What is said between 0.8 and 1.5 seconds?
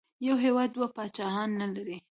پاچاهان